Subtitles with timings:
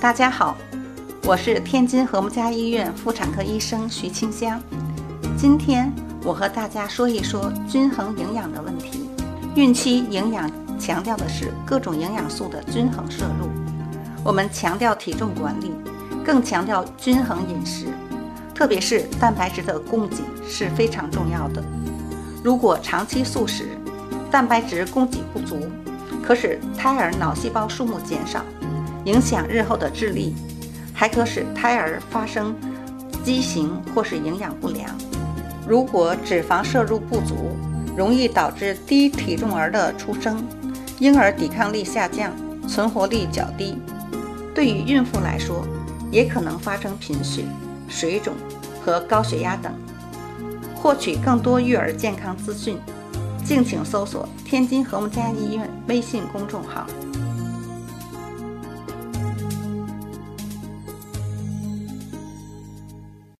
[0.00, 0.56] 大家好，
[1.24, 4.60] 我是天津和睦家医院妇产科医生徐清香。
[5.36, 9.10] 今天我和大家说一说均衡营养的问题。
[9.56, 10.48] 孕期营养
[10.78, 13.48] 强调的是各种营养素的均衡摄入，
[14.22, 15.72] 我们强调体重管理，
[16.24, 17.86] 更强调均衡饮食，
[18.54, 20.18] 特别是蛋白质的供给
[20.48, 21.60] 是非常重要的。
[22.44, 23.76] 如果长期素食，
[24.30, 25.58] 蛋白质供给不足，
[26.22, 28.44] 可使胎儿脑细胞数目减少，
[29.04, 30.34] 影响日后的智力，
[30.92, 32.54] 还可使胎儿发生
[33.24, 34.90] 畸形或是营养不良。
[35.66, 37.56] 如果脂肪摄入不足，
[37.96, 40.42] 容易导致低体重儿的出生，
[40.98, 42.32] 婴儿抵抗力下降，
[42.66, 43.76] 存活率较低。
[44.54, 45.66] 对于孕妇来说，
[46.10, 47.44] 也可能发生贫血、
[47.88, 48.34] 水肿
[48.84, 49.72] 和高血压等。
[50.74, 52.78] 获取更多育儿健康资讯。
[53.44, 56.86] 敬请搜索“天津和睦家医院”微信公众号。